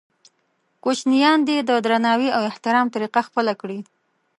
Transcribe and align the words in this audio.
کوچنیان 0.83 1.39
دې 1.47 1.57
د 1.69 1.71
درناوي 1.85 2.29
او 2.37 2.41
احترام 2.51 2.85
طریقه 2.95 3.21
خپله 3.27 3.53
کړي. 3.61 3.79